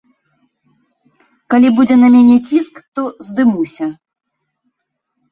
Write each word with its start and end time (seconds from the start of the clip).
Калі 1.53 1.69
будзе 1.79 1.95
на 2.03 2.07
мяне 2.15 2.37
ціск, 2.51 2.75
то 2.99 3.03
здымуся. 3.27 3.87